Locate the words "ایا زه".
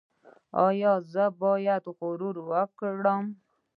0.67-1.23